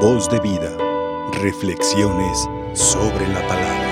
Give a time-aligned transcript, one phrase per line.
[0.00, 0.76] Voz de vida.
[1.40, 3.86] Reflexiones sobre la palabra.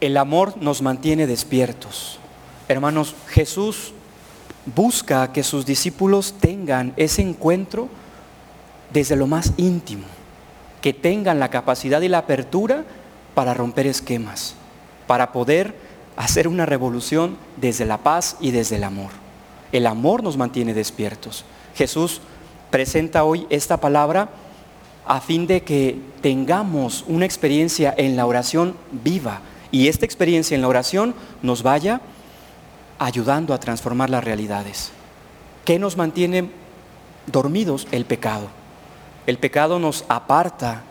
[0.00, 2.18] El amor nos mantiene despiertos.
[2.66, 3.92] Hermanos, Jesús
[4.74, 7.88] busca que sus discípulos tengan ese encuentro
[8.92, 10.06] desde lo más íntimo,
[10.80, 12.84] que tengan la capacidad y la apertura
[13.36, 14.56] para romper esquemas,
[15.06, 15.76] para poder
[16.16, 19.21] hacer una revolución desde la paz y desde el amor.
[19.72, 21.44] El amor nos mantiene despiertos.
[21.74, 22.20] Jesús
[22.70, 24.30] presenta hoy esta palabra
[25.06, 29.40] a fin de que tengamos una experiencia en la oración viva
[29.70, 32.00] y esta experiencia en la oración nos vaya
[32.98, 34.92] ayudando a transformar las realidades.
[35.64, 36.50] ¿Qué nos mantiene
[37.26, 37.88] dormidos?
[37.90, 38.48] El pecado.
[39.26, 40.82] El pecado nos aparta,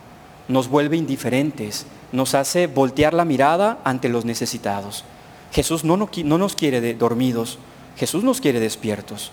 [0.48, 5.04] nos vuelve indiferentes, nos hace voltear la mirada ante los necesitados.
[5.52, 7.58] Jesús no, nos quiere dormidos,
[7.96, 9.30] Jesús nos quiere despiertos.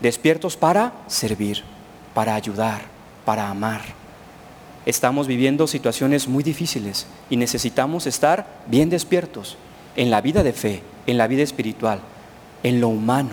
[0.00, 1.62] Despiertos para servir,
[2.14, 2.82] para ayudar,
[3.24, 3.82] para amar.
[4.84, 9.56] Estamos viviendo situaciones muy difíciles y necesitamos estar bien despiertos
[9.94, 12.00] en la vida de fe, en la vida espiritual,
[12.62, 13.30] en lo humano.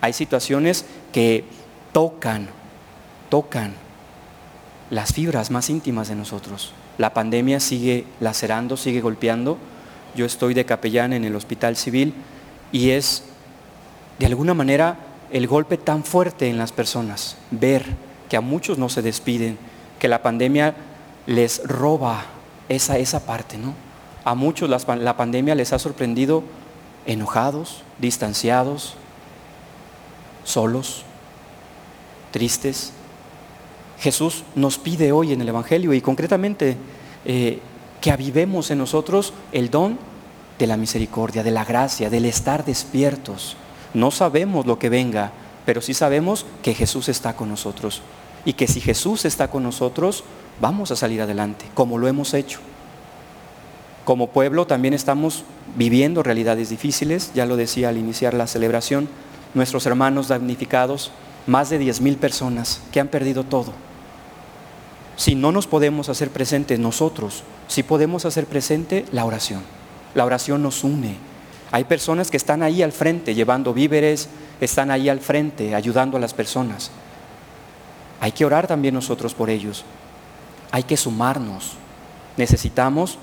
[0.00, 1.44] Hay situaciones que
[1.92, 2.48] tocan,
[3.28, 3.74] tocan
[4.90, 6.72] las fibras más íntimas de nosotros.
[6.98, 9.58] La pandemia sigue lacerando, sigue golpeando.
[10.16, 12.14] Yo estoy de capellán en el hospital civil
[12.72, 13.24] y es
[14.22, 14.98] de alguna manera
[15.32, 17.84] el golpe tan fuerte en las personas, ver
[18.28, 19.58] que a muchos no se despiden,
[19.98, 20.76] que la pandemia
[21.26, 22.26] les roba
[22.68, 23.74] esa, esa parte, ¿no?
[24.22, 26.44] A muchos la pandemia les ha sorprendido
[27.04, 28.94] enojados, distanciados,
[30.44, 31.02] solos,
[32.30, 32.92] tristes.
[33.98, 36.76] Jesús nos pide hoy en el Evangelio y concretamente
[37.24, 37.58] eh,
[38.00, 39.98] que avivemos en nosotros el don
[40.60, 43.56] de la misericordia, de la gracia, del estar despiertos.
[43.94, 45.32] No sabemos lo que venga,
[45.66, 48.02] pero sí sabemos que Jesús está con nosotros
[48.44, 50.24] y que si Jesús está con nosotros,
[50.60, 52.60] vamos a salir adelante, como lo hemos hecho.
[54.04, 55.44] Como pueblo también estamos
[55.76, 59.08] viviendo realidades difíciles, ya lo decía al iniciar la celebración,
[59.54, 61.12] nuestros hermanos damnificados,
[61.46, 63.72] más de 10.000 personas que han perdido todo.
[65.16, 69.62] Si no nos podemos hacer presentes nosotros, si podemos hacer presente la oración.
[70.14, 71.16] La oración nos une.
[71.72, 74.28] Hay personas que están ahí al frente llevando víveres,
[74.60, 76.90] están ahí al frente ayudando a las personas.
[78.20, 79.84] Hay que orar también nosotros por ellos.
[80.70, 81.72] Hay que sumarnos.
[82.36, 83.18] Necesitamos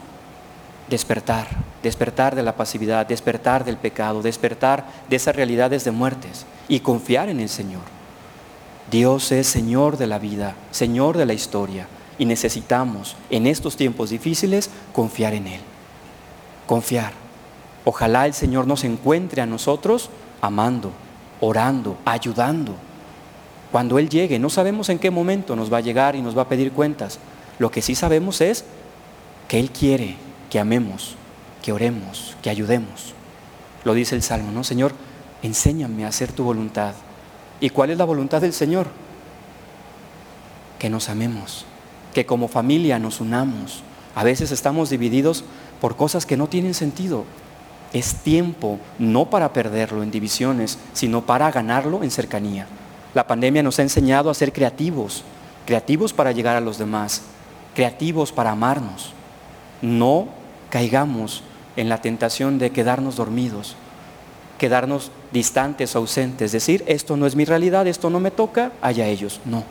[0.89, 1.47] despertar,
[1.83, 7.29] despertar de la pasividad, despertar del pecado, despertar de esas realidades de muertes y confiar
[7.29, 7.83] en el Señor.
[8.89, 11.87] Dios es Señor de la vida, Señor de la historia
[12.17, 15.61] y necesitamos en estos tiempos difíciles confiar en Él.
[16.67, 17.28] Confiar.
[17.85, 20.09] Ojalá el Señor nos encuentre a nosotros
[20.41, 20.91] amando,
[21.39, 22.75] orando, ayudando.
[23.71, 26.43] Cuando Él llegue, no sabemos en qué momento nos va a llegar y nos va
[26.43, 27.19] a pedir cuentas.
[27.59, 28.65] Lo que sí sabemos es
[29.47, 30.15] que Él quiere
[30.49, 31.15] que amemos,
[31.61, 33.13] que oremos, que ayudemos.
[33.83, 34.63] Lo dice el Salmo, ¿no?
[34.63, 34.93] Señor,
[35.43, 36.93] enséñame a hacer tu voluntad.
[37.61, 38.87] ¿Y cuál es la voluntad del Señor?
[40.79, 41.65] Que nos amemos,
[42.13, 43.83] que como familia nos unamos.
[44.15, 45.43] A veces estamos divididos
[45.79, 47.25] por cosas que no tienen sentido.
[47.93, 52.67] Es tiempo no para perderlo en divisiones, sino para ganarlo en cercanía.
[53.13, 55.23] La pandemia nos ha enseñado a ser creativos,
[55.65, 57.23] creativos para llegar a los demás,
[57.73, 59.13] creativos para amarnos.
[59.81, 60.27] No
[60.69, 61.43] caigamos
[61.75, 63.75] en la tentación de quedarnos dormidos,
[64.59, 69.39] quedarnos distantes, ausentes, decir, esto no es mi realidad, esto no me toca, allá ellos.
[69.45, 69.63] No.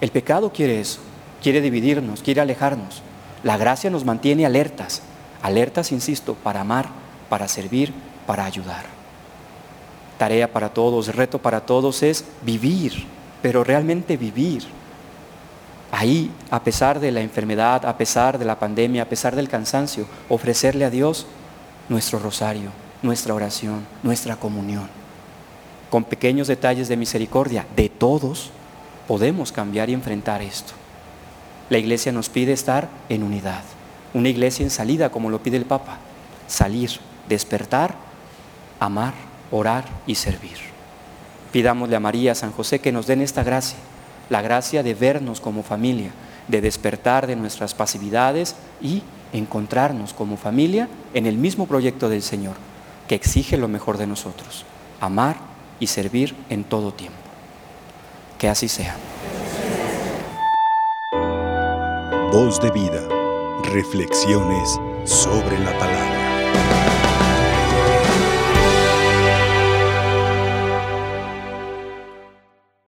[0.00, 1.00] El pecado quiere eso,
[1.42, 3.02] quiere dividirnos, quiere alejarnos.
[3.42, 5.02] La gracia nos mantiene alertas,
[5.42, 6.90] alertas, insisto, para amar,
[7.28, 7.92] para servir,
[8.26, 8.84] para ayudar.
[10.18, 13.06] Tarea para todos, reto para todos es vivir,
[13.40, 14.64] pero realmente vivir
[15.90, 20.06] ahí, a pesar de la enfermedad, a pesar de la pandemia, a pesar del cansancio,
[20.28, 21.26] ofrecerle a Dios
[21.88, 22.70] nuestro rosario,
[23.02, 24.88] nuestra oración, nuestra comunión.
[25.90, 28.50] Con pequeños detalles de misericordia de todos
[29.06, 30.74] podemos cambiar y enfrentar esto.
[31.70, 33.62] La iglesia nos pide estar en unidad,
[34.14, 35.98] una iglesia en salida como lo pide el Papa,
[36.46, 36.90] salir,
[37.28, 37.94] despertar,
[38.80, 39.14] amar,
[39.50, 40.58] orar y servir.
[41.52, 43.78] Pidámosle a María, a San José que nos den esta gracia
[44.28, 46.10] la gracia de vernos como familia,
[46.48, 49.02] de despertar de nuestras pasividades y
[49.32, 52.54] encontrarnos como familia en el mismo proyecto del Señor,
[53.06, 54.64] que exige lo mejor de nosotros,
[55.00, 55.36] amar
[55.80, 57.18] y servir en todo tiempo.
[58.38, 58.96] Que así sea.
[62.32, 63.02] Voz de vida,
[63.64, 66.87] reflexiones sobre la palabra.